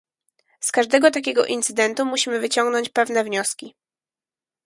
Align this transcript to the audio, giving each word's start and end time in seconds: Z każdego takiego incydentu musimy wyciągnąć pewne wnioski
Z 0.59 0.71
każdego 0.71 1.11
takiego 1.11 1.45
incydentu 1.45 2.05
musimy 2.05 2.39
wyciągnąć 2.39 2.89
pewne 2.89 3.23
wnioski 3.23 3.75